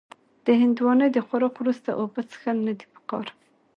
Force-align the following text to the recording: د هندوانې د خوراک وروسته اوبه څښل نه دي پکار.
د 0.45 0.47
هندوانې 0.61 1.07
د 1.11 1.17
خوراک 1.27 1.55
وروسته 1.57 1.89
اوبه 2.01 2.21
څښل 2.29 2.57
نه 2.67 2.73
دي 2.79 2.85
پکار. 2.93 3.27